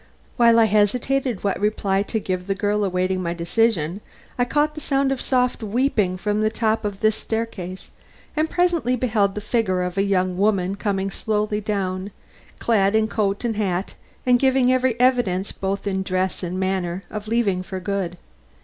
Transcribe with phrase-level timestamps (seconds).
[0.35, 4.01] While I hesitated what reply to give the girl awaiting my decision,
[4.35, 7.91] I caught the sound of soft weeping from the top of this staircase,
[8.35, 12.09] and presently beheld the figure of a young woman coming slowly down,
[12.57, 13.93] clad in coat and hat
[14.25, 18.17] and giving every evidence both in dress and manner of leaving for good.